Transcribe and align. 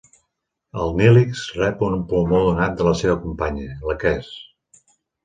El 0.83 0.93
Neelix 1.01 1.43
rep 1.57 1.83
un 1.87 1.99
pulmó 2.13 2.39
donat 2.45 2.73
de 2.79 2.87
la 2.89 2.95
seva 3.03 3.19
companya, 3.27 3.69
la 3.91 3.97
Kes. 4.05 4.31